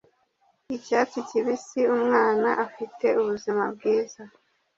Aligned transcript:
icyatsi 0.75 1.19
kibisi 1.29 1.81
umwana 1.95 2.49
afite 2.65 3.05
ubuzima 3.21 3.63
bwiza 3.73 4.21